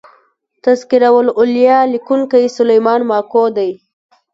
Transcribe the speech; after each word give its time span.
"تذکرة 0.63 1.09
الاولیا" 1.21 1.77
لیکونکی 1.93 2.45
سلیمان 2.57 3.01
ماکو 3.09 3.43
دﺉ. 3.55 3.69